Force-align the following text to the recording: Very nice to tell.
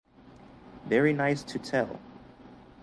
Very 0.87 1.13
nice 1.13 1.43
to 1.43 1.59
tell. 1.59 1.99